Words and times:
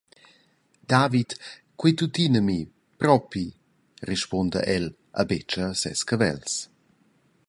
«David, 0.93 1.29
quei 1.79 1.91
ei 1.91 1.97
tuttina 1.97 2.39
a 2.41 2.45
mi, 2.47 2.59
propi», 3.01 3.45
rispunda 4.09 4.59
el 4.75 4.85
e 5.21 5.23
betscha 5.29 5.65
ses 5.81 6.01
cavels. 6.09 6.51